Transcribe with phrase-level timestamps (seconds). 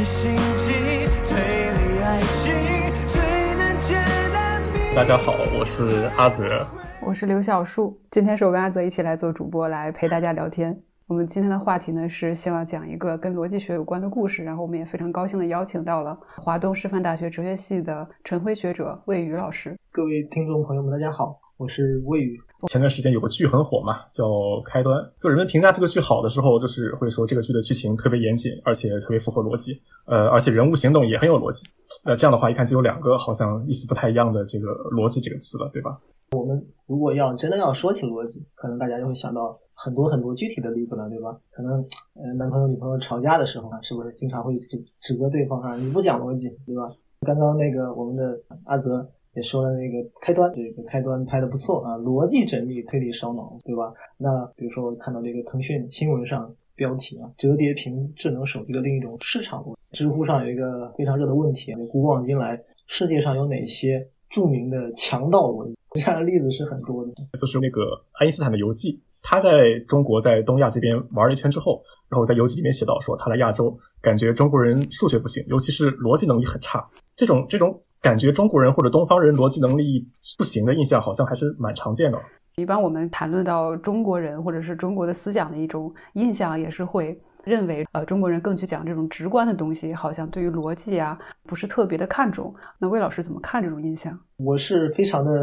[0.00, 0.72] 起心机，
[1.28, 2.54] 推理爱情
[3.06, 3.20] 最
[3.54, 3.94] 能解
[4.32, 4.96] 难谜。
[4.96, 6.66] 大家好，我是阿泽。
[7.06, 10.74] 我是刘小树，今天是我跟阿泽一起来做主播，来陪大家聊天。
[11.06, 19.76] 我们今天的话题呢是希望讲一个跟逻辑学有关的故事，然后我们也非常高兴的邀请到了华东师范大学哲学系的陈辉学者魏宇老师。
[19.92, 22.40] 各位听众朋友们，大家好，我是魏宇。
[22.68, 24.24] 前段时间有个剧很火嘛，叫
[24.62, 31.66] 《开端》，就人们评价这个剧好的时候，就是会说这个剧的剧情特别严谨，而且特别符合逻辑，呃，而且人物行动也很有逻辑。
[32.04, 35.98] 那这样的话，一看就有两个好像意思不太一样的这个“逻辑”这个词了，对吧？
[36.32, 41.36] 我们如果要真的要说起逻辑，可能大家就会想到很多很多具体的例子了，对吧？
[41.50, 41.72] 可能
[42.14, 45.74] 呃，男朋友女朋友吵架的时候啊，是不是经常会指指责对方啊？
[45.76, 46.82] 你不讲逻辑，对吧？
[47.26, 53.92] 刚刚那个我们的阿泽也说了，那个开端这个开端拍的不错啊，逻辑缜密，推理烧脑，对吧？
[54.18, 59.80] 那比如说我看到这个腾讯新闻上标题啊，折叠屏智能手机的另一种市场逻辑。
[59.92, 65.74] 知乎上有一个非常热的问题啊，古往今来世界上有哪些著名的强盗逻辑？
[65.94, 69.00] 这样的例子是很多的，就是那个爱因斯坦的游记。
[69.22, 76.88] 他在中国在东亚这边玩了一圈之后，然后在游记里面写到说，他来亚洲感觉中国人数学不行，尤其是逻辑能力很差。
[77.14, 80.06] 这种这种感觉中国人或者东方人逻辑能力
[80.38, 82.18] 不行的印象，好像还是蛮常见的。
[82.56, 87.18] 一般我们谈论到中国人或者是中国的思想的一种印象，也是会。
[87.42, 92.54] 认为呃中国人更去讲这种直观的东西，好像对于逻辑啊不是特别的看重。
[92.78, 94.12] 那魏老师怎么看这种印象？
[94.36, 95.42] 我是非常的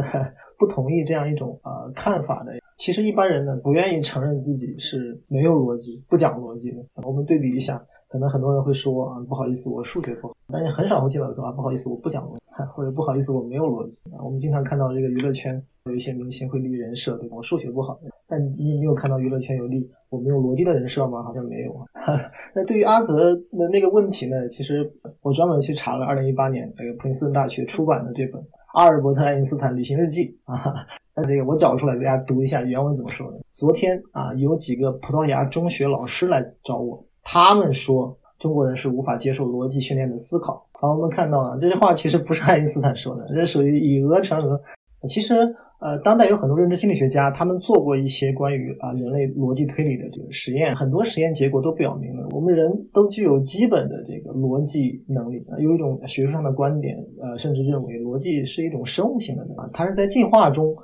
[0.56, 2.52] 不同意这样一种呃看法的。
[2.76, 6.76] 其实一般人呢不愿意承认自己是没有逻辑、不讲逻辑的。
[7.02, 7.76] 我们对比一下，
[8.08, 14.22] 可能很多人会说啊不好意思，我数学不好，但是很少会见到说啊不好意思，我不讲逻辑， 或者不好意思，我没有逻辑啊。
[14.22, 15.62] 我们经常看到这个娱乐圈。
[15.84, 17.36] 有一些明星会立人设，对吧？
[17.38, 21.22] 我数学不好，但你你有看到娱乐圈有立我没有逻辑的人设吗？
[21.22, 21.74] 好像没有。
[22.54, 24.46] 那对于阿泽的那个问题呢？
[24.48, 24.86] 其实
[25.22, 28.38] 我专门去查了二零一八年这个普林斯顿大学出版的这本
[28.74, 30.74] 《阿尔伯特·爱因斯坦旅行日记》啊，
[31.16, 33.38] 那这个我找出来给大家读一下原文怎么说的。
[33.50, 40.66] 昨天啊，有几个葡萄牙中学老师来找我，他们说中国人是无法接受逻辑训练的思考。
[40.80, 44.60] 好，我们看到啊，这句话其实不是爱因斯坦说的，这属于以讹传讹。
[45.08, 45.34] 其实。
[45.80, 55.40] 呃，当代有很多认知心理学家，他们做过一些关于啊人类逻辑推理的这个实验，很多实验结果都表明了，我们人都具有基本的这个逻辑能力。
[55.60, 60.74] 有一种学术上的观点，呃，甚至认为逻辑是一种生物性的能力，它是在进化中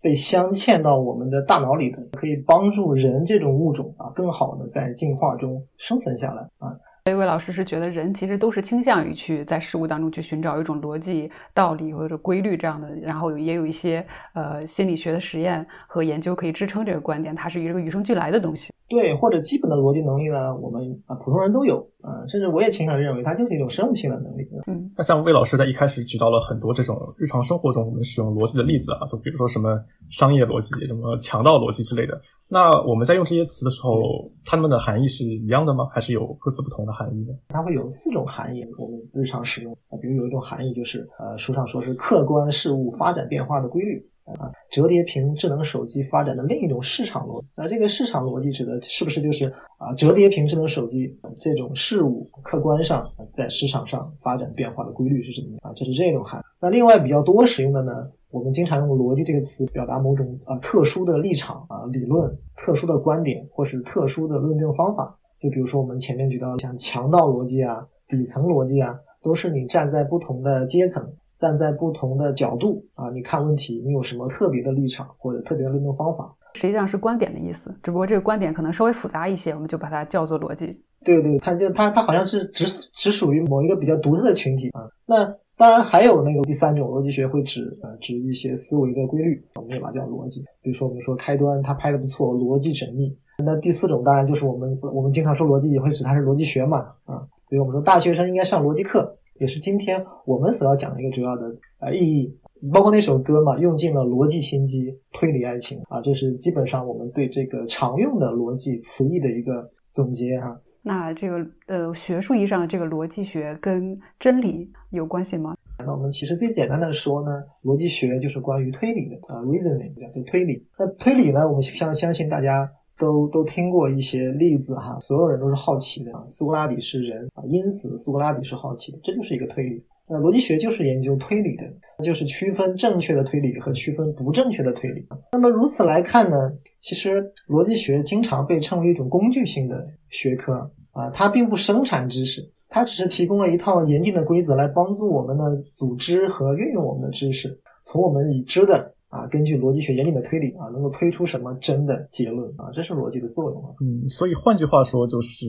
[0.00, 6.74] 被镶嵌到我们的大脑里的，可以帮助人这种物种啊更好的在进化中生存下来啊。
[7.06, 18.70] 所以，魏老师是觉得人其实都是倾向于去在事物当中去寻找一种逻辑、道理或者规律这样的，然后也有一些呃心理学的实验和研究可以支撑这个观点，它是一个与生俱来的东西。
[18.90, 24.44] 对，或者基本的逻辑能力呢，我们啊普通人都有啊，甚至我也倾向于认为它就是一种生物性的能力。
[24.66, 29.80] 嗯，那像魏老师在一开始举到了很多这种日常生活中我们使用逻辑的例子啊，就比如说什么
[30.10, 32.20] 商业逻辑、什么强盗逻辑之类的。
[32.48, 35.86] 那我们在用这些词的时候，它们的含义是一样的吗？
[35.92, 37.32] 还是有各自不同的含义呢？
[37.50, 44.04] 它会有四种含义，我们日常使用啊，比如有一种含义就是呃，书上说是客观事物发展变化的规律。
[44.38, 55.72] 啊，折叠屏智能手机发展的另一种市场逻辑，那这个市场逻辑指的是不是就是啊，折叠屏智能手机这种事物客观上在市场上发展变化的规律是什么啊？
[55.74, 56.42] 这是这种含。
[56.60, 57.92] 那另外比较多使用的呢，
[58.30, 65.16] 我们经常用“逻辑”这个词表达某种啊特殊的立场啊理论、特殊的观点或是特殊的论证方法。
[65.40, 71.02] 就比如说我们前面举到像强盗逻辑啊、底层逻辑啊，都是你站在不同的阶层。
[71.40, 76.30] 站在不同的角度啊，你看问题，你有什么特别的立场或者特别的论证方法？
[76.54, 80.78] 实际上是观点的意思，只不过这个观点可能稍微复杂一些，我们就把它叫做逻辑。
[81.02, 84.82] 对对，它就它它好像是只只属于某一个比较独特的群体啊。
[85.06, 85.24] 那
[85.56, 90.44] 当然还有那个第三种逻辑学会指呃指一些思维的规律，我们也把它叫逻辑。
[90.60, 93.16] 比如说我们说开端，它拍的不错，逻辑缜密。
[93.42, 97.26] 那第四种当然就是我们我们经常说逻辑也会指它是逻辑学嘛啊。
[97.48, 99.16] 比如我们说大学生应该上逻辑课。
[99.40, 102.38] 也是今天我们所要讲的一个主要的呃意义，
[102.70, 110.60] 包括那首歌嘛，用尽了逻辑心机推理爱情啊，这是基本上我们对这个常用的逻辑词义的一个总结哈。
[110.82, 115.56] 那这个呃学术意义上的这个逻辑学跟真理有关系吗？
[115.78, 120.62] 那我们其实最简单的说呢，逻辑学就是关于推理的啊，reasoning 就推理。
[120.78, 122.70] 那推理呢，我们相相信大家。
[123.00, 126.12] 都都听过一些例子哈，所有人都是好奇的。
[126.28, 129.82] 苏格拉底是人啊，因此苏格拉底是好奇的，这就是一个推理。
[130.06, 131.64] 那逻辑学就是研究推理的，
[132.04, 135.06] 就是区分正确的推理和区分不正确的推理。
[135.32, 153.70] 那么如此来看呢，其实逻辑学经常被称为一种工具性的学科啊，它并不生产知识，它只是提供了一套严谨的规则来帮助我们呢组织和运用我们的知识，从我们已知的啊，根据逻辑学严谨的推理啊，能够推出什么真的结论啊，这是逻辑的作用啊。
[153.80, 155.46] 嗯，所以换句话说，就是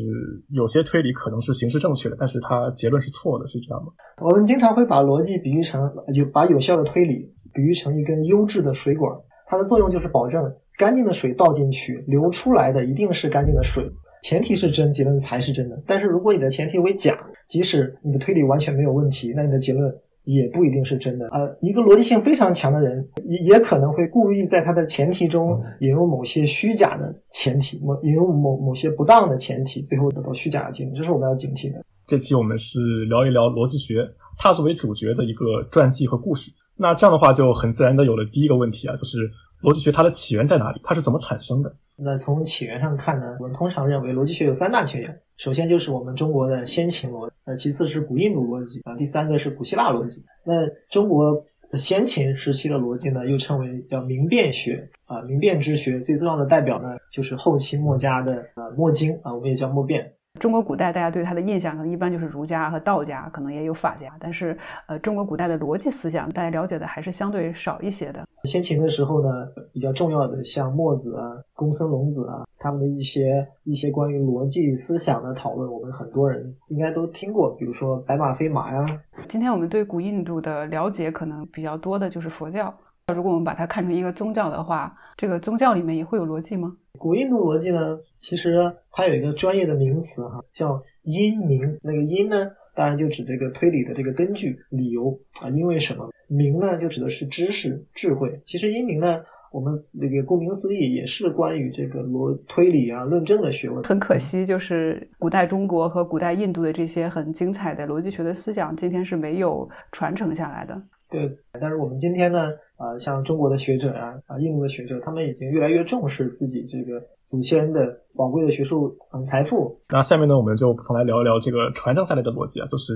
[0.50, 3.92] 有些推理可能是形式正确的，但是它结论是错的，是这样吗？
[4.22, 9.16] 我们经常会把逻辑比喻成有把有效的推理比喻成一根优质的水管，
[9.46, 10.44] 它的作用就是保证
[10.78, 13.88] 干净的水倒进去，流出来的一定是干净的水。
[14.24, 15.82] 前提是真，结论才是真的。
[15.86, 19.92] 但是如果你的前提为假，即使你的推理完全没有问题，那你的结论
[20.24, 21.28] 也不一定是真的。
[21.30, 31.84] 呃，一个逻辑性非常强的人，也也可能会故意在他的前提中引入某些虚假的前提，某引入某某些不当的前提，最后得到虚假的结论，这是我们要警惕的。
[32.06, 34.06] 这期我们是聊一聊逻辑学，
[34.38, 36.52] 它作为主角的一个传记和故事。
[36.76, 39.18] 那这样的话，就很自然的有了第一个问题啊，就是
[39.62, 40.82] 逻辑学它的起源在哪里？
[40.84, 41.74] 它是怎么产生的？
[41.98, 50.24] 那从起源上看呢，我们通常认为逻辑学有三大起源，首先就是我们中国的先秦逻辑，呃，其次是古印度逻辑啊，第三个是古希腊逻辑。
[50.44, 51.46] 那中国
[51.78, 60.12] 先秦时期的逻辑呢，又称为叫明辨学啊，明辨之学最重要的代表呢，就是后期墨家的呃墨经啊，我们也叫墨辩。
[60.40, 64.58] 中国古代大家对他的印象可能一般就是儒家和道家，可能也有法家，但是
[64.88, 68.26] 呃，中国古代的逻辑思想大家了解的还是相对少一些的。
[68.46, 69.30] 先秦的时候呢，
[69.72, 78.84] 比较重要的像墨子啊、公孙龙子啊，他们的一些一些关于逻辑思想的讨论，我们很多人应该都听过，比如说白马非马呀。
[79.28, 82.74] 今天我们对古印度的了解可能比较多的就是佛教。
[83.14, 86.76] 如果我们把它看成一个宗教的话，这个宗教里面也会有逻辑吗？
[86.98, 91.78] 古印度逻辑呢，其实它有一个专业的名词哈，叫因明。
[91.82, 96.10] 那个因呢，当然就指这个推理的这个根据、理由啊，因为什么？
[96.28, 98.40] 明呢，就指的是知识、智慧。
[98.46, 99.20] 其实因明呢，
[99.52, 103.84] 我们那个顾名思义，也是关于这个逻推理啊、论证的学问。
[103.84, 110.82] 很可惜，就是古代中国和古代印度的这些很精彩的逻辑学的思想，今天是没有传承下来的。
[111.12, 111.30] 对，
[111.60, 112.48] 但是我们今天呢，
[112.78, 117.86] 啊，像中国的学者啊，啊，印度的学者，他们已经越来越重视自己这个祖先的
[118.16, 119.78] 宝贵的学术嗯财富。
[119.90, 122.94] 那下面呢，我们就不妨来聊一聊这个传承下来的逻辑啊，就是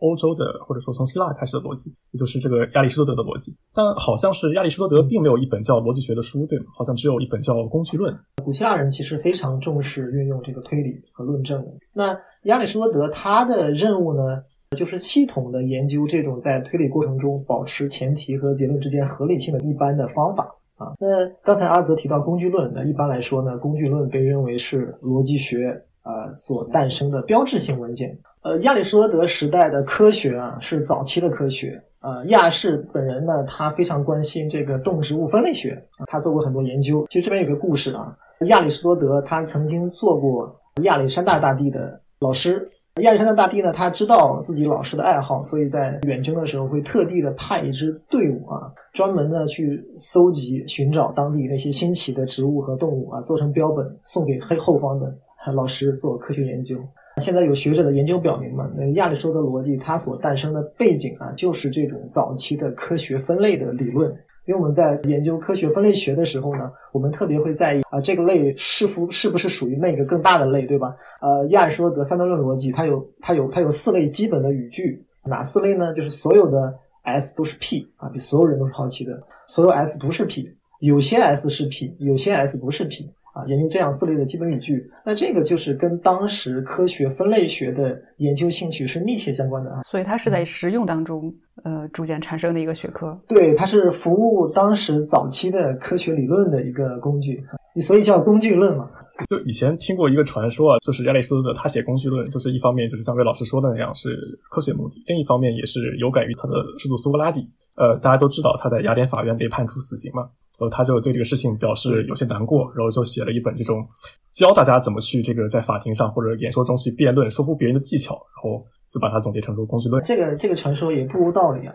[0.00, 3.56] 欧洲的或者说从希腊开始的逻辑，也就是这个亚里士多德的逻辑。
[3.72, 6.66] 但好像是亚里士多德并没有一本叫逻辑学的书，对吗？
[6.76, 8.12] 好像只有一本叫《工具论》。
[8.44, 11.72] 古希腊人其实非常重视运用这个推理和论证的。
[11.94, 14.42] 那亚里士多德他的任务呢？
[14.76, 20.44] 就是系统的研究这种在推理过程中保持前提和结论之间合理性的一般的方法
[20.76, 20.92] 啊。
[20.98, 25.68] 那刚才阿泽提到工具论，那一般来说呢，工具论被认为是逻辑学
[26.02, 28.18] 啊所诞生的标志性文件。
[28.42, 31.80] 呃，亚里士多德时代的科学啊是早期的科学。
[32.00, 37.06] 呃，亚士本人呢，他非常关心这个动植物分类学，他做过很多研究。
[37.08, 38.16] 其实这边有个故事啊，
[38.46, 42.68] 亚里士多德他曾经做过亚历山大大帝的老师。
[43.02, 55.14] 亚历山大大帝呢，他知道自己老师的爱好，所以在远征的时候会特地的派一支队伍啊，专门的去搜集、寻找当地那些新奇的植物和动物啊，做成标本送给黑后方的
[55.52, 56.78] 老师做科学研究。
[57.20, 64.10] 现在有学者的研究表明嘛，那亚里士多德逻辑它所诞生的背景啊，就是这种早期的科学分类的理论。
[64.46, 70.96] 因为我们在研究科学分类学的时候呢，我们特别会在意啊，这个类是否是不是属于那个更大的类，对吧？
[71.20, 75.92] 呃，亚里士多德三段论逻辑，它有它有它有四类基本的语句，哪四类呢？
[75.92, 76.72] 就是所有的
[77.02, 80.48] S 都是 P 啊，比所有人都是好奇的，所有 S 不是 P，
[80.80, 83.10] 有些 S 是 P，有些 S 不是 P。
[83.36, 89.82] 啊，研究这样四类的基本语句，那这个就是跟当时科学分类学的研究兴趣是密切相关的啊。
[89.82, 91.30] 所以它是在实用当中，
[91.62, 93.14] 呃，逐渐产生的一个学科。
[93.28, 97.38] 对，它是服务当时早期的科学理论的一个工具，
[97.86, 98.88] 所以叫工具论嘛。
[99.28, 104.08] 就以前听过一个传说啊，就是亚里士多德他写工具论，就是一方面就是像魏老师说的那样是
[104.50, 107.46] 科学目的，另一方面也是有感于他的师祖苏格拉底。
[107.76, 110.26] 呃，大家都知道他在雅典法院被判处死刑嘛。
[110.58, 113.84] 然后他就对这个事情表示有些难过，然后就写了一本这种
[114.30, 120.02] 教大家怎么去这个在法庭上或者演说中去辩论、说服别人的技巧，然后就把它总结成《工具论》。
[120.06, 121.74] 这个这个传说也不无道理啊。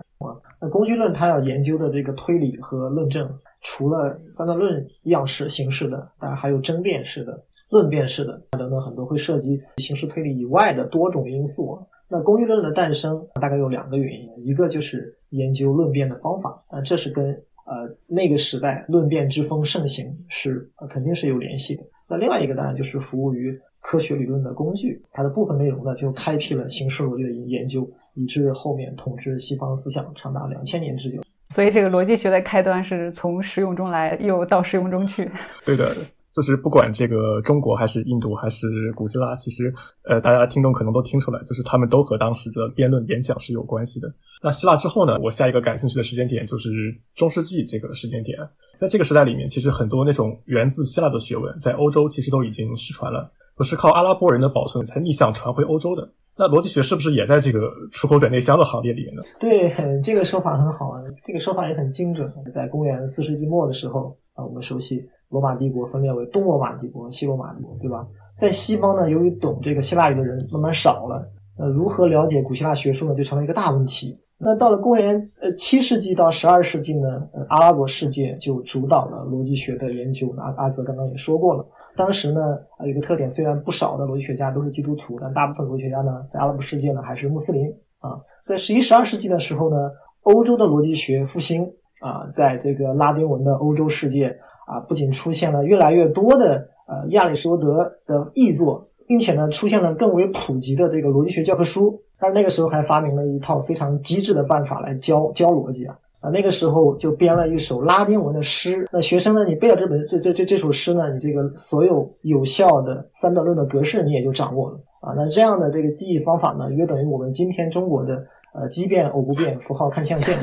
[0.60, 3.28] 那《工具论》它要研究的这个推理和论证，
[3.62, 11.80] 除了三段论样式形式的，当然还有争辩式的、论辩式的等等很多会涉及形式推理以外的多种因素。
[12.08, 21.84] 那《工具论》的诞生大概有两个原因，一个就是研究论辩的方法，啊，这是跟呃，那个时代论辩之风盛行是肯定是有联系的。
[22.08, 31.22] 那另外一个当然就是服务于科学理论的工具，它的部分内容呢就开辟了形式逻辑的研究，以致后面统治西方思想长达两千年之久。
[31.50, 35.30] 所以这个逻辑学的开端是从实用中来，又到实用中去。
[35.66, 35.96] 对的。
[36.34, 39.74] 就是不管这个中国还是印度还是古希腊，其实
[40.04, 44.08] 呃，大家听众可能都听出来，就是他们都和当时的辩论演讲是有关系的。
[44.42, 46.70] 那希腊之后呢，我下一个感兴趣的时间点就是
[47.16, 48.38] 中世纪这个时间点。
[48.78, 56.10] 在这个时代里面，其实很多那种源自希腊的学问，在欧洲其实都已经失传了，都是靠阿拉伯人的保存才逆向传回欧洲的。
[56.38, 59.22] 那逻辑学是不是也在这个出口转内销的行列里面呢？
[59.38, 62.32] 对，这个说法很好啊，这个说法也很精准。
[62.52, 65.06] 在公元四世纪末的时候啊，我们熟悉。
[65.32, 68.06] 罗马帝国分裂为东罗马帝国、西罗马帝国，对吧？
[68.36, 71.26] 在西方呢，由于懂这个希腊语的人慢慢少了，
[71.58, 74.14] 呃，如何了解古希腊学术呢，就成了一个大问题。
[74.38, 80.34] 那到了公元呃七世纪到十二世纪呢，呃，阿拉伯世界就主导了逻辑学的研究。
[80.38, 87.68] 阿阿泽刚刚也说过了，当时呢，有个特点，虽然不少的逻辑学家都是基督徒，但大部分逻辑学家呢，在阿拉伯世界呢还是穆斯林
[88.00, 88.20] 啊。
[88.46, 89.78] 在十一、十二世纪的时候呢，
[90.24, 91.64] 欧洲的逻辑学复兴
[92.02, 94.36] 啊，在这个拉丁文的欧洲世界。
[94.72, 102.02] 啊，不仅出现了越来越多的呃亚里士多德的译作，并且呢，出现了更为普及的这个逻辑学教科书。
[102.18, 108.88] 但是那个时候还发明了一套非常机智的办法来教教逻辑啊啊，那个时候就编了一首拉丁文的诗。
[108.94, 115.14] 那学生呢，你背了这本这这这这首诗呢，你这个所有有效的三段论的格式你也就掌握了啊。
[115.18, 118.24] 那这样的这个记忆方法呢，约等于我们今天中国的
[118.54, 120.38] 呃奇变偶不变，符号看象限，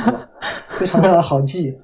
[0.70, 1.78] 非常的好记。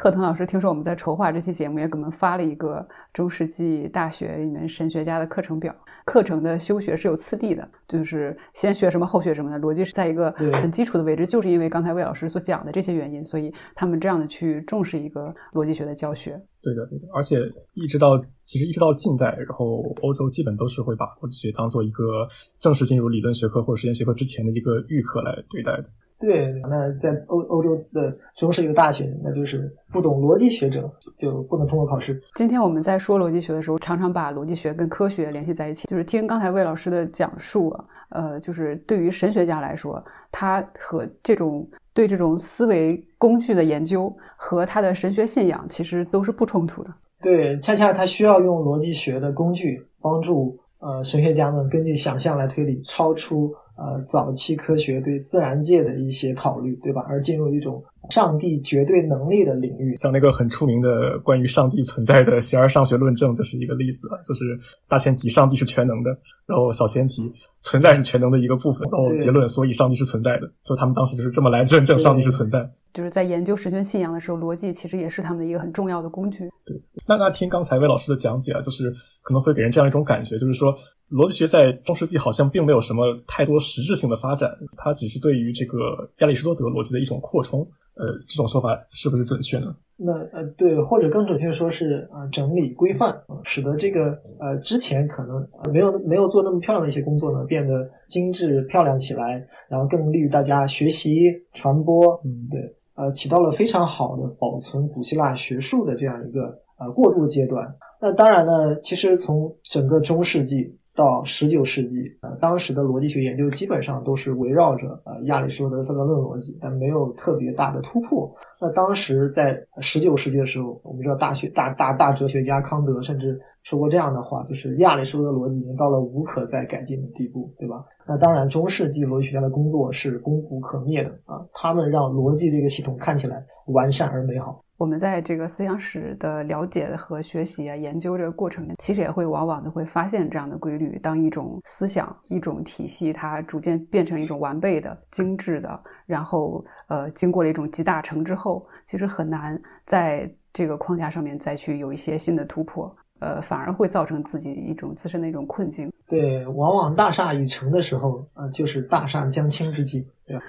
[0.00, 5.74] 贺腾老师听说我们在筹划这期节目，也给我们发了一个中世纪大学里面神学家的课程表。
[6.04, 10.30] 课程的修学是有次第的，就是先学什么，后学什么的，逻辑是在一个
[10.62, 11.26] 很基础的位置。
[11.26, 16.40] 就是因为刚才魏老师所讲的这些原因，所以他们这样的去重视一个逻辑学的教学。
[16.62, 17.08] 对的，对的。
[17.12, 17.36] 而且
[17.74, 22.24] 一直到其实一直到近代，然后欧洲基本都是会把逻辑学当做一个
[22.60, 25.90] 正式进入理论学科或者实验学科之前的一个预科来对待的。
[26.20, 32.20] 对，那在欧欧洲的中世纪大学，那就是不懂逻辑学者就不能通过考试。
[32.34, 35.86] 今天我们在说逻辑学的时候，常常把逻辑学跟科学联系在一起。
[35.86, 37.72] 就是听刚才魏老师的讲述，
[38.08, 46.92] 呃，就是对于神学家来说，他和这种对这种思维工具的研究和他的神学信仰其实都是不冲突的。
[47.22, 53.54] 对，恰恰他需要用逻辑学的工具帮助呃神学家们根据想象来推理超出。
[53.78, 57.06] 呃，早期科学对自然界的一些考虑，对吧？
[57.08, 57.80] 而进入一种
[58.10, 66.10] 上帝绝对能力的领域，像那个很出名的关于上帝存在的形而上学论证就是一个例子，就是大前提上帝是全能的，
[66.46, 72.68] 然后小前提存在是全能的一个部分，然后结论所以上帝是存在的，所以他们当时就是这么来认证上帝是存在。
[72.94, 76.48] 就是在研究神学信仰的时候，逻辑其实也是他们的一个很重要的工具。
[76.64, 76.74] 对，
[77.06, 78.90] 那那听刚才魏老师的讲解啊，就是
[79.22, 80.74] 可能会给人这样一种感觉，就是说。
[81.10, 87.66] 逻辑学在中世纪好像并没有什么太多实质性的发展，它只是对于这个亚里士多德逻辑的一种扩充。
[87.98, 89.74] 呃，这种说法是不是准确呢？
[89.96, 101.20] 那呃，对，或者更准确说是啊，整理规范啊，使得这个呃之前可能没有没有做那么漂亮的一些工作呢，变得精致漂亮起来，然后更利于大家学习
[101.52, 102.14] 传播。
[102.24, 107.66] 嗯，对，呃，起到了非常好的保存古希腊学术的这样一个呃过渡阶段。
[108.00, 110.72] 那当然呢，其实从整个中世纪。
[110.98, 118.28] 到十九世纪，呃，当时的逻辑学研究基本上都是围绕着呃亚里士多德三段论逻辑，但没有特别大的突破。
[118.60, 127.84] 那当时在十九世纪的时候，我们知道大学大大大哲学家康德甚至说过这样的话，就是亚里士多德逻辑已经到了无可再改进的地步，对吧？
[128.04, 134.60] 那当然，中世纪逻辑学家的工作是功不可灭的啊，他们让逻辑这个系统看起来完善而美好。
[134.78, 152.94] 我们在这个思想史的了解和学习啊、研究这个过程，其实也会往往的会发现这样的规律：当一种思想、一种体系，它逐渐变成一种完备的、精致的，然后呃，经过了一种集大成之后，其实很难在这个框架上面再去有一些新的突破。
[153.20, 155.92] 呃，反而会造成自己一种自身的一种困境。
[156.08, 160.42] 对，往往大厦已成的时候，啊，就是大厦将倾之际，对吧？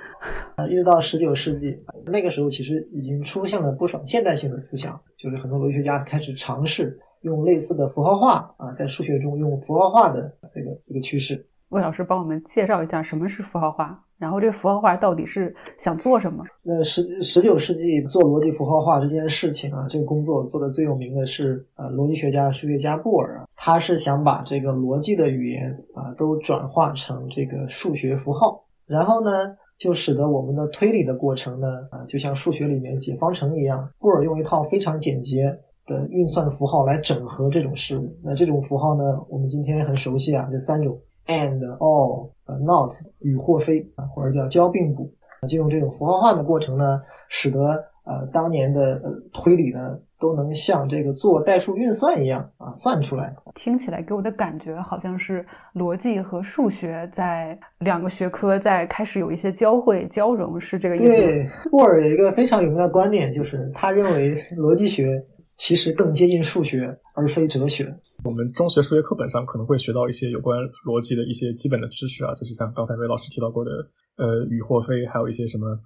[0.55, 11.45] 啊，一直到十九世纪，那个时候其实已经出现了不少现代性的思想，就是很多文学家开始尝试用类似的符号化啊，在数学中用符号化的这个这个趋势。
[11.69, 14.03] 魏老师帮我们介绍一下什么是符号化。
[14.17, 16.43] 然后这个符号化到底是想做什么？
[16.61, 29.31] 那十十九世纪做逻辑符号化这件事情啊，这个工作做的最有名的是呃逻辑学家、数学家布尔，他是想把这个逻辑的语言啊都转化成这个数学符号，然后呢
[29.77, 35.43] 就使得我们的推理的过程呢啊就像数学里面解方程一样，布尔用一套非常简洁
[35.85, 38.13] 的运算符号来整合这种事物。
[38.21, 40.99] 那这种符号呢，我们今天很熟悉啊，这三种。
[41.29, 45.09] And all 呃 not 与或非啊，或者叫交并补，
[45.47, 47.59] 就用这种符号化的过程呢，使得
[48.03, 53.33] 呃当年的呃推理呢，都能像这个做代数运算一样啊算出来。
[53.53, 55.45] 听起来给我的感觉好像是
[55.75, 61.05] 逻辑和数学在两个学科在开始有一些交汇交融，是这个意思？
[61.05, 65.23] 对，布尔有一个非常有名的观点，就是他认为逻辑学
[65.59, 67.93] 其实更接近数学，而非哲学。
[68.23, 73.71] 我们中学数学课本上可能会学到一些有关逻辑的一些基本的知识啊，就是像刚才魏老师提到过的，
[74.15, 75.77] 呃，与或非，还有一些什么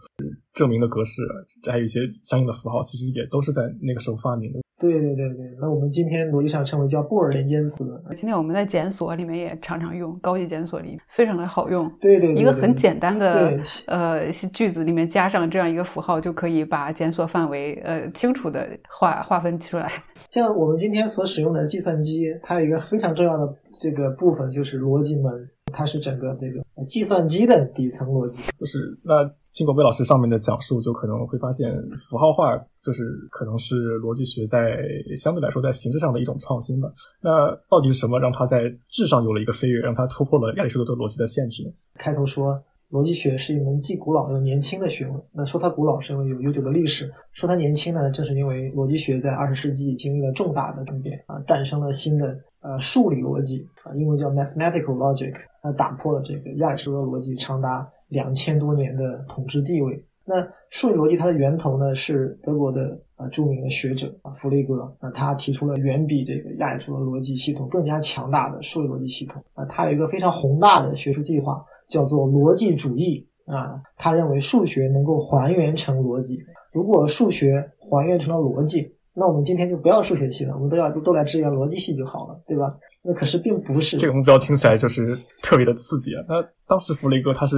[0.53, 1.23] 证明的格式，
[1.63, 4.62] 这还有一些相应的符号，其实也都是在那个时候发明的。
[4.79, 7.85] 对对对对，那我们今天逻辑上称为叫布尔连接词。
[8.17, 11.89] 今天我们在检索里面也常常用，高级检索里非常的好用。
[12.01, 19.89] 对对对，一个很简单的对呃句子里面加上这样一个符号，就可以把检索范围呃清楚的划划分出来。
[20.31, 25.31] 像我们今天所使用的计算机，它有一个非常重要的这个部分就是逻辑门，
[25.73, 28.41] 它是整个这个计算机的底层逻辑。
[28.55, 34.77] 就是那经过魏老师上面的讲述，就可能会发现符号化就是可能是逻辑学在
[35.17, 36.89] 相对来说在形式上的一种创新吧。
[37.21, 41.71] 那到底是什么让它在质上有了一个飞跃，让它突破了亚里士多德逻辑的限制呢？
[41.95, 42.59] 开头说
[42.91, 45.21] 逻辑学是一门既古老又年轻的学问。
[45.31, 60.05] 那说它古老是因为有悠久的历史，说它年轻呢，正是因为逻辑学在二十世纪经历了重大的转变啊，诞生了新的呃数理逻辑啊，英文叫 mathematical logic，它打破了这个亚里士多德逻辑长达两千多年的统治地位。
[60.25, 60.35] 那
[60.69, 69.43] 数理逻辑它的源头呢是德国的啊著名的学者啊弗雷格，那他提出了远比这个亚里士多德逻辑系统更加强大的数理逻辑系统。
[69.53, 73.27] 啊，他有一个非常宏大的学术计划，叫做逻辑主义。
[73.45, 76.41] 啊，他认为数学能够还原成逻辑，
[76.71, 82.75] 如果数学还原成了逻辑，那我们今天就不要数学系了，我们都要都来支援逻辑系就好了，对吧？
[83.03, 86.23] 那可是并不是这个目标听起来就是特别的刺激啊。
[86.27, 86.35] 那
[86.67, 87.55] 当时弗雷格他是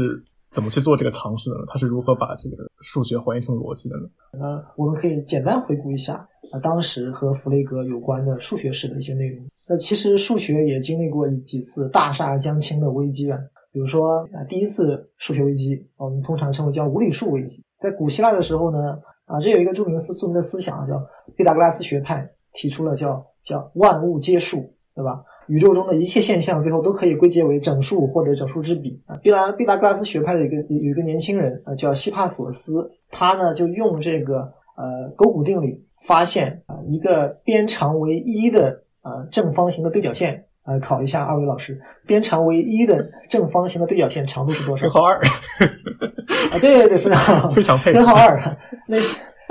[0.50, 1.64] 怎么去做这个尝试的呢？
[1.68, 4.04] 他是如何把这个数学还原成逻辑的呢？
[4.34, 6.16] 那，我们可以简单回顾一下
[6.52, 9.46] 啊，当时和弗雷格有关的数学史的一些内容。
[9.68, 13.40] 那其实数学也经历过几次大厦将倾的危机啊，
[13.72, 17.64] 比如说啊，第一次数学危机，我们通常称为叫无理数危机。
[17.80, 21.04] 在古希腊的时候呢，啊，这有一个著名思著名的思想啊叫
[21.36, 25.24] 毕达哥拉斯学派，提出了叫叫万物皆数，对吧？
[25.48, 29.16] 宇宙中的一切现象最后都可以归结为整数或者整数之比啊。
[29.22, 40.46] 毕达毕达哥拉斯学派的一个有一个年轻人啊，叫希帕索斯，他呢就用这个呃勾股定理发现啊一个边长为一的呃正方形的对角线。
[40.66, 44.92] 呃，考一下二位老师，边长为一的正方形的对角线长度是多少根？
[44.92, 48.42] 号二，啊，对对对，非常好，非常配根号二。
[48.88, 48.98] 那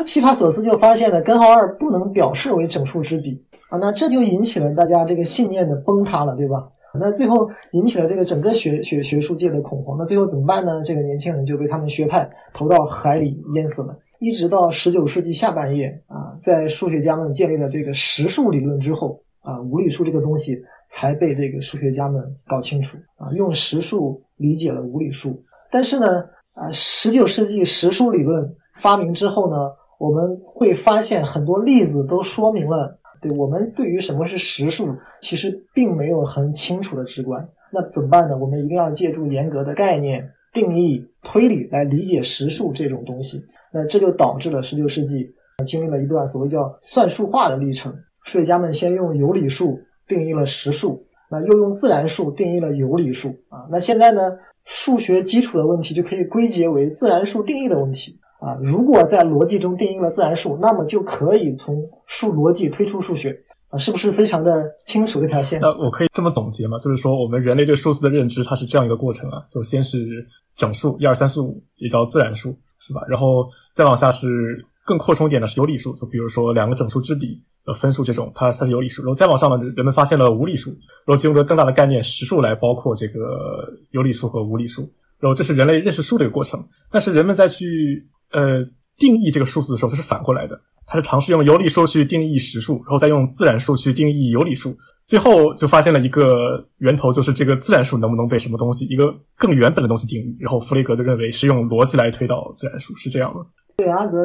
[0.04, 6.68] 希帕索斯就发现了根号二不能表示为整数之比啊，那这就引起了大家这个信念的崩塌了，对吧？
[6.96, 9.96] 那最后引起了这个整个学学学术界的恐慌。
[9.98, 10.80] 那最后怎么办呢？
[10.84, 13.96] 这个年轻人就被他们学派投到海里淹死了。
[14.20, 25.42] 一直到十九世纪下半叶啊，在数学家们建立了这个实数理论之后啊，无理数这个东西才被这个数学家们搞清楚啊，用实数理解了无理数。
[25.70, 37.48] 但是呢，啊，十九世纪实数理论发明之后呢，我们会发现很多例子都说明了，对我们对于什么是实数，其实并没有很清楚的直观。
[37.72, 38.36] 那怎么办呢？
[38.36, 43.44] 我们一定要借助严格的概念、定义、推理来理解实数这种东西。
[43.72, 45.28] 那这就导致了十九世纪
[45.66, 47.92] 经历了一段所谓叫算术化的历程。
[48.22, 53.66] 数学家们先用有理数定义了实数，那又用自然数定义了有理数啊。
[53.70, 54.32] 那现在呢，
[54.64, 58.58] 数学基础的问题就可以归结为自然数定义的问题啊。
[58.62, 63.34] 如果在逻辑中定义了自然数，那么就可以从数逻辑推出数学
[63.68, 65.60] 啊，是不是非常的清楚这条线？
[65.60, 66.78] 那我可以这么总结吗？
[66.78, 69.98] 就是说，我们人类对数字的认知，它是这样一个过程啊，就先是
[70.56, 73.00] 整数一二三四五，也叫自然数，是吧？
[73.08, 74.28] 然后再往下是
[74.84, 77.42] 更扩充点的是有理数，就比如说两个整数之比。
[77.66, 80.68] 呃，分数这种，它它是有理数，然后再往上呢，人们发现了无理数，
[81.06, 84.82] 然后就用了更大的概念实数来包括这个有理数和无理数，
[85.18, 86.62] 然后这是人类认识数的一个过程。
[86.90, 88.62] 但是人们在去呃
[88.98, 103.40] 定义这个数字的时候，它是反过来的，它是尝试用有理数去定义实数，然后再用自然数去定义有理数，最后就发现了一个源头，就是这个自然数能不能被什么东西一个更原本的东西定义，然后弗雷格就认为是用逻辑来推导自然数，是这样的。
[103.76, 104.18] 对，阿泽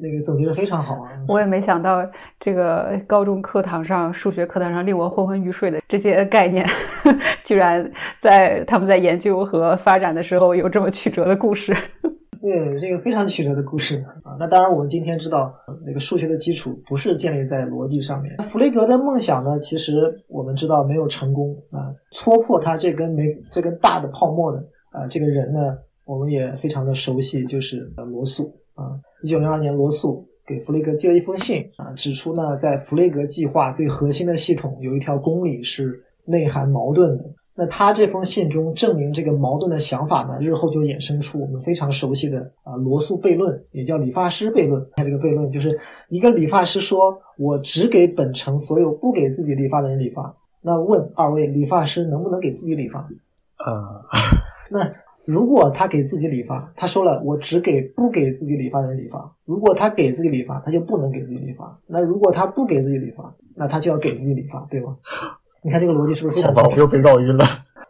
[0.00, 1.10] 那个总结的非常好啊。
[1.28, 2.04] 我也没想到，
[2.40, 6.66] 这个高中课堂上、数学课堂上令我昏昏欲睡的这些概念，
[7.44, 7.90] 居然
[8.20, 11.76] 在他们在研究和发展的时候有这么曲折的故事。
[12.40, 14.36] 对，这个非常曲折的故事啊。
[14.38, 15.54] 那当然，我们今天知道，
[15.86, 18.36] 那个数学的基础不是建立在逻辑上面。
[18.38, 21.88] 弗雷格的梦想呢，其实我们知道没有成功啊。
[22.12, 24.58] 戳破他这根没这根大的泡沫的
[24.90, 28.98] 啊，这个人呢，我们也非常的熟悉，就是呃罗素啊。
[29.22, 37.24] 一九零二年，罗素给弗雷格寄了一封信啊，指出呢，在弗雷格计划最核心的系统有一条公理是内涵矛盾的。
[37.56, 44.84] 那他这封信中证明这个矛盾的想法呢，日后就衍生出我们非常熟悉的啊罗素悖论，也叫理发师悖论。
[44.96, 52.98] 看这个悖论，就是一个理发师说：“我只给本城所有不给自己理发的人理发。”那问二位理发师能不能给自己理发？
[52.98, 54.02] 啊，
[54.68, 54.80] 那
[55.24, 59.34] 如果他给自己理发，他说了我只给不给自己理发的人理发。
[59.44, 61.78] 如果他给自己理发，他就不能给自己理发。
[61.86, 64.96] 那如果他不给自己理发，那他就要给自己理发，对吗？
[65.62, 66.70] 你看这个逻辑是不是非，常清楚？
[66.72, 67.44] 我又被绕晕了。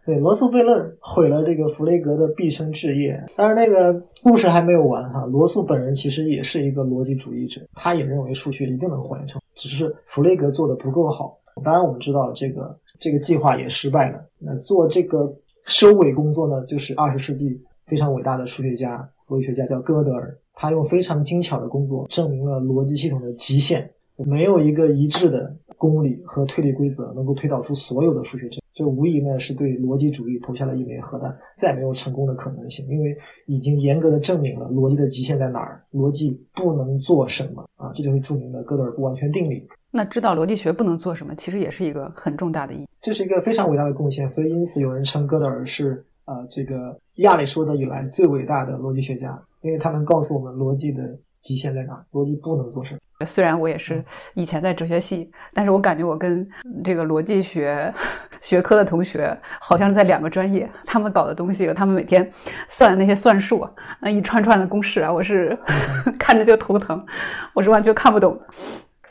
[0.06, 3.18] 对，罗素悖论毁了这个弗雷格的毕生志业。
[3.34, 3.92] 但是，那个
[4.22, 5.24] 故事还没有完哈。
[5.24, 11.36] 罗素本人其实也是一个逻辑主义者，他也认为数学一定能还原成，只是弗雷格做的不够好。
[11.64, 14.20] 当然，我们知道这个这个计划也失败了。
[14.38, 15.34] 那做这个
[15.66, 23.90] 收尾工作呢，就是二十世纪非常伟大的数学家、逻辑学家叫哥德尔，他用非常精巧的工作证明了逻辑系统的极限，
[24.26, 28.60] 没有一个一致的公理和推理规则能够推导出所有的数学证。
[28.72, 39.66] 这无疑呢是对逻辑主义投下了一枚核弹，再没有成功的可能性，因为已经严格的证明了逻辑的极限在哪儿，逻辑不能做什么啊，这就是著名的哥德尔不完全定理。
[39.96, 42.88] 那知道逻辑学不能做什么，其实也是一个很重大的意义。
[43.00, 52.98] 这是一个非常伟大的贡献，所以因此有人称哥德尔是呃这个亚里士多德以来最伟大的逻辑学家，因为他能告诉我们逻辑的极限在哪儿，逻辑不能做什么。
[53.24, 54.04] 虽然我也是
[54.34, 56.44] 以前在哲学系，但是我感觉我跟
[56.82, 57.94] 这个逻辑学
[58.40, 60.68] 学科的同学好像是在两个专业。
[60.84, 62.28] 他们搞的东西，他们每天
[62.68, 63.64] 算的那些算术，
[64.00, 65.56] 那一串串的公式啊，我是
[66.18, 67.06] 看着就头疼，
[67.54, 68.48] 我是完全看不懂的。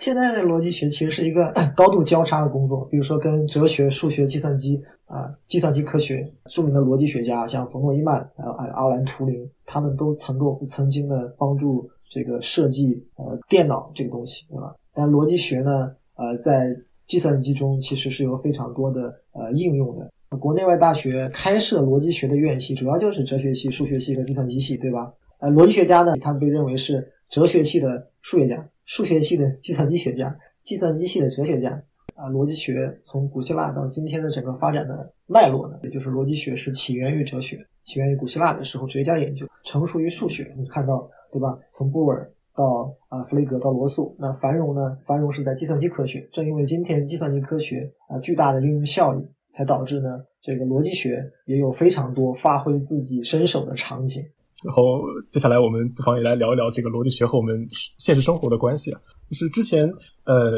[0.04, 14.76] 现在的逻辑学其实是一个 高度交叉的工作，比如说跟哲学、数学、计算机啊、计算机科学著名的逻辑学家，像冯诺依曼、还有阿兰图灵，他们都曾够曾经的帮助这个设计呃电脑这个东西，对吧？
[14.94, 20.12] 但逻辑学呢，呃，在计算机中其实是有非常多的呃应用的。
[20.38, 25.14] 国内外大学开设逻辑学的院系，主要就是哲学系、数学系和计算机系，对吧？
[25.40, 31.72] 呃，逻辑学家呢，他们被认为是哲学系的数学家，数学系的计算机学家，计算机系的哲学家。
[32.16, 40.54] 啊，逻辑学从古希腊到今天的整个发展的脉络呢，也就是逻辑学是起源于哲学，起源于古希腊的时候哲学家研究，成熟于数学。
[40.56, 41.58] 你看到对吧？
[41.72, 44.94] 从布尔到啊弗雷格到罗素，那繁荣呢？
[45.04, 46.30] 繁荣是在计算机科学。
[46.32, 54.24] 正因为今天计算机科学啊巨大的应用效益，才导致呢这个逻辑学也有非常多发挥自己身手的场景。
[54.64, 59.00] 然后接下来我们不妨也来聊一聊这个逻辑学和我们现实生活的关系啊。
[59.30, 59.92] 就是之前
[60.26, 60.54] 呃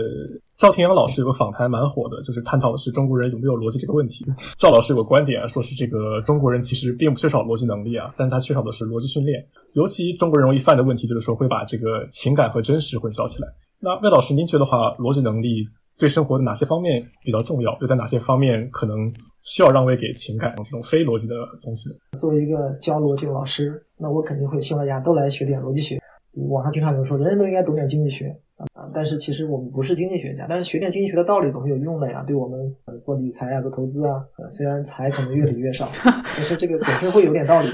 [0.57, 4.25] 赵天阳老师有个访谈蛮火的，就是探讨的是中国人有没有逻辑这个问题。
[4.57, 9.45] 赵老师有个观点啊，说是这个中国人其实并不缺少逻辑能力啊，但是他缺少的是逻辑训练。
[9.73, 13.47] 尤其中国人容易犯的问题就是说会把这个情感和真实混淆起来。
[13.79, 15.65] 那魏老师，您觉得话逻辑能力
[15.97, 17.77] 对生活的哪些方面比较重要？
[17.81, 19.11] 又在哪些方面可能
[19.43, 21.89] 需要让位给情感这种非逻辑的东西？
[22.17, 25.99] 作为一个教逻辑的老师，那我肯定会希望大家都来学点逻辑学。
[26.49, 28.25] 网上经常有人说，人人都应该懂点经济学
[28.73, 37.67] 啊，但是其实我们不是经济学家，但是学点经济学的道理总是有用的呀，对我们呃做理财啊、做投资啊，呃虽然财可能越理越少， 但是这个总是会有点道理。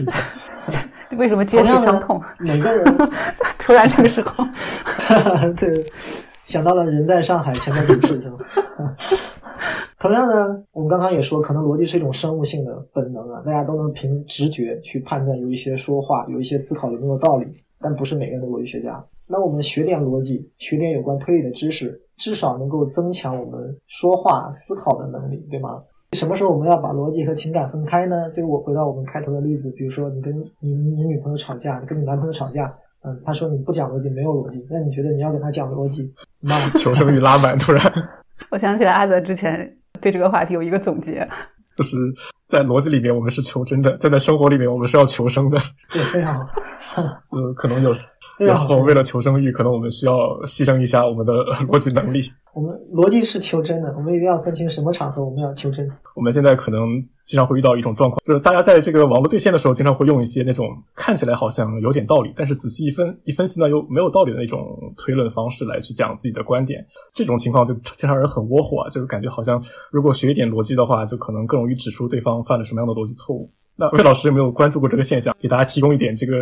[1.17, 2.85] 为什么接同样呢触伤痛？，每个人
[3.57, 4.45] 突然这个时候，
[5.57, 5.83] 对，
[6.51, 8.37] 想到了人在上海，钱在股市，是吧？
[9.97, 17.47] 同样呢，我们刚刚也说，可能逻辑是一种生物性的本能啊，大家都能凭直觉去判断有一些说话、有一些思考有没有道理，
[17.79, 19.01] 但不是每个人都逻辑学家。
[19.27, 25.81] 那我们学点逻辑，学点有关推理的知识，至少能够增强我们说话、思考的能力，对吗？
[26.11, 28.29] 什么时候我们要把逻辑和情感分开呢？
[28.33, 36.69] 这个我回到我们开头的例子，比如说你跟你你女朋友吵架，跟你男朋友吵架，嗯，他说你不讲逻辑，没有逻辑，那你觉得你要跟他讲逻辑那？
[36.75, 37.83] 求生欲拉满，突然
[38.51, 41.27] 我想起来阿泽之前对这个话题有一个总结，
[41.75, 41.97] 就是
[42.51, 45.57] 在逻辑里面我们是求真的，在在生活里面我们是要求生的。
[45.89, 47.01] 对，非常好。
[47.31, 48.05] 就可能有时
[48.39, 51.31] 有时候为了求生欲，可能我们需要牺牲一下我们的
[51.71, 52.29] 逻辑能力。
[52.53, 55.89] 我们逻辑是求真的，我们一定要分清什么场合我们要求真。
[56.13, 66.85] 我们现在可能经常会遇到一种状况，就是大家在这个网络对线的时候，经常会用一些那种看起来好像有点道理，但是仔细一分一分析呢又没有道理的那种推论方式来去讲自己的观点。
[67.13, 73.49] 这种情况就经常让人很窝火啊，就是感觉好像如果学一点逻辑的话，就可能更容易指出对方犯了什么样的逻辑错误。
[73.75, 75.35] 那魏老师有没有关注过这个现象？
[75.39, 76.33] 给大家提供一点这个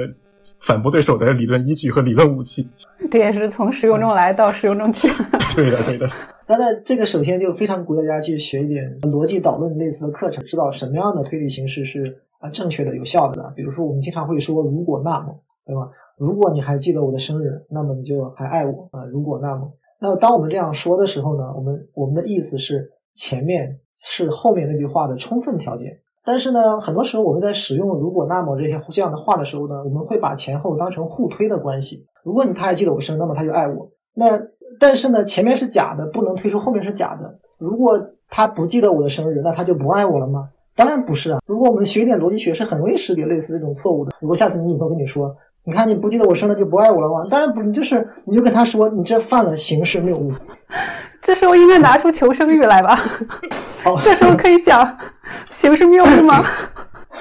[0.61, 2.67] 反驳对手的理论依据和理论武器？
[3.11, 5.07] 这也是从实用中来到实用中去。
[5.55, 6.07] 对的，对的。
[6.47, 13.53] 那那这个首先就非常鼓励大家去学一点逻辑导论类似的课程，知道什么样的推理形式是啊正确的、有效的。
[13.55, 15.89] 比如说我们经常会说如果那么，对吧？
[16.17, 25.99] 如果你还记得我的生日，那么你就还爱我啊、如果那么，那当我们这样说的时候呢，我们我们的意思是前面是后面那句话的充分条件。
[26.23, 32.05] 但是呢，很多时候我们在使用“如果那么”这些这样的话的时候呢，我们会把前后当成互推的关系。
[32.23, 33.89] 如果你他还记得我生日，那么他就爱我。
[34.13, 34.39] 那
[34.79, 37.39] 但是呢，前面是假的，不能推出后面是假的。
[37.57, 40.49] 如果他不记得我的生日，那他就不爱我了吗？
[40.75, 41.39] 当然不是啊。
[41.45, 44.11] 如果我们学一点逻辑学，是很容易识别类似这种错误的。
[44.21, 47.27] 如果下次你女朋友跟你说，你看你不记得我生日就不爱我了吗？
[47.29, 50.31] 当然不，你就是你就跟他说，你这犯了刑事谬误。
[51.29, 52.95] 这时候应该拿出求生欲来吧？
[53.83, 54.97] 好，这时候可以讲
[55.51, 56.43] 形式谬误吗？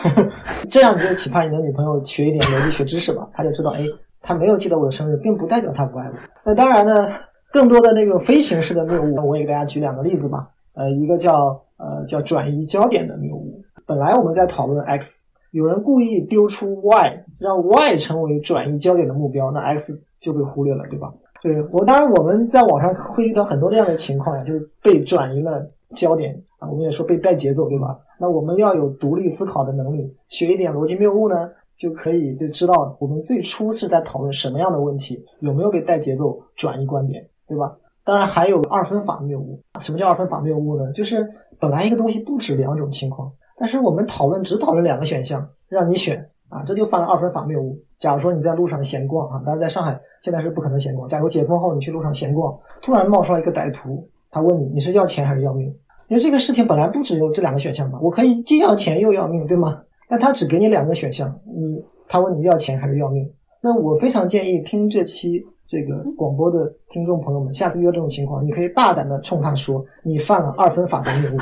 [0.71, 3.85] 这样你就启发你的女朋友学一点逻辑学知识吧，她就知道，哎，
[4.23, 6.12] 她没有记得我的生日，并不代表她不爱我。
[6.42, 7.11] 那当然呢，
[7.53, 10.49] 更多的那种非形式的谬误，我也给大家举两个例子吧。
[10.75, 13.62] 呃，一个叫呃叫转移焦点的谬误。
[13.85, 21.12] 本来我们在讨论 x，有人故意丢出 y，让 y 成为转移焦点的目标，那 x 就被忽略了，对吧？
[21.42, 25.64] 对我，当然我们在网上会遇到很多这样的情况呀，就是被转移了
[25.96, 27.98] 焦点啊，我们也说被带节奏，对吧？
[28.18, 37.77] 那我们要有独立思考的能力，学一点逻辑谬误呢，就可以就知道我们最初是在讨论什么样的问题，有没有被带节奏转移观点，对吧？
[38.05, 39.61] 当然还有二分法谬误。
[39.79, 40.90] 什么叫二分法谬误呢？
[40.92, 41.29] 就是
[41.61, 47.78] 本来一个东西不止两种情况，但是我们讨论只讨论两个选项，让你选啊，这就犯了二分法谬误。
[47.98, 51.08] 假如说你在路上闲逛啊，当然在上海现在是不可能闲逛。
[51.08, 55.66] 假如解封后你去路上闲逛，突然冒出来一个歹徒，他问你你是要钱还是要命？
[56.08, 59.82] 因为这个事情本来不只有这两个选项嘛，我可以既要钱又要命，对吗？
[60.08, 63.30] 那他只给你两个选项，你他问你要钱还是要命？
[63.61, 71.38] 那我非常建议听这期这个广播的听众朋友们，下次遇到这种情况，你可以大胆的冲他说你犯了二分法的谬误。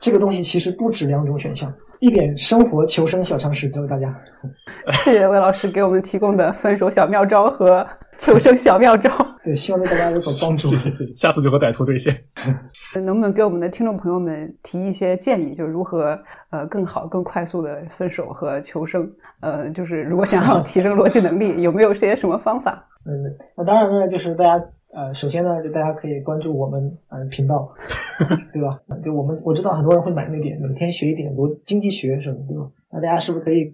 [0.00, 4.14] 这个东西其实不止两种选项，一点生活求生小常识教给大家。
[5.04, 9.10] 谢谢魏老师给我们提供的分手小妙招和求生小妙招。
[9.44, 10.68] 对，希望对大家有所帮助。
[10.70, 12.14] 谢谢谢谢，下次就和歹徒对线。
[12.94, 16.18] 能不能给我们的听众朋友们提一些建议，就如何
[16.50, 19.10] 呃更好、更快速的分手和求生？
[19.40, 22.86] 呃，就是如果想要提升逻辑能力，有没有些什么方法？
[23.06, 23.12] 嗯，
[23.56, 27.66] 那当然呢，就是大家呃，首先呢，就大家可以关注我们呃频道，
[28.54, 28.80] 对吧？
[29.02, 32.70] 就我们我知道很多人会买那点每天学一点逻经济学什么，对吧？
[32.92, 33.72] 那大家是不是可以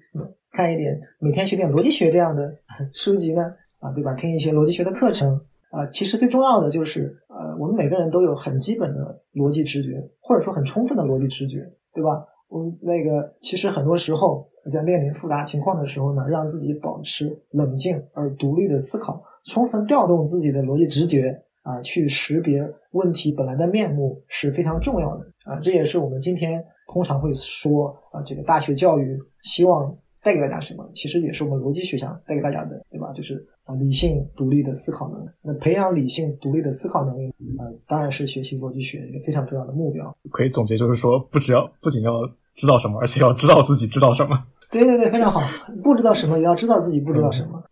[0.51, 2.51] 看一点每天学点逻辑学这样的
[2.95, 3.55] 书籍呢？
[3.81, 4.15] 啊，对吧？
[4.15, 5.39] 听一些逻辑学的课程
[5.71, 11.59] 啊，其实最重要的就是呃，我们每个人都有很基本的逻辑直觉，或者说很充分的逻辑直觉，
[11.93, 12.25] 对吧？
[12.49, 25.59] 我们那个其实很多时候在面临复杂情况的时候呢，让自己保持冷静而独立的思考，充分调动自己的逻辑直觉啊，去识别问题本来的面目是非常重要的啊。
[25.61, 33.13] 这也是我们今天通常会说啊，这个大学教育希望带给大家什么，其实也是我们逻辑学想带给大家的，对吧？
[33.13, 35.29] 就是啊，理性独立的思考能力。
[35.43, 40.15] 那培养理性独立的思考能力，啊，当然是学习逻辑学一个非常重要的目标。
[40.31, 42.13] 可以总结就是说，不只要不仅要
[42.55, 44.37] 知道什么，而且要知道自己知道什么。
[44.71, 45.41] 对对对，非常好。
[45.83, 47.63] 不知道什么，也要知道自己不知道什么。